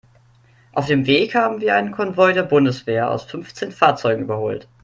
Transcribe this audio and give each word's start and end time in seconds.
Auf 0.73 0.87
dem 0.87 1.05
Weg 1.05 1.35
haben 1.35 1.61
wir 1.61 1.75
einen 1.75 1.91
Konvoi 1.91 2.33
der 2.33 2.41
Bundeswehr 2.41 3.11
aus 3.11 3.25
fünfzehn 3.25 3.71
Fahrzeugen 3.71 4.23
überholt. 4.23 4.67